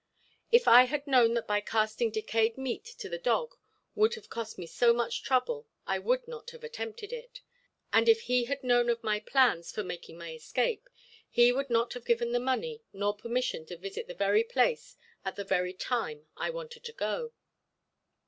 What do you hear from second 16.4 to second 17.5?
wanted to go.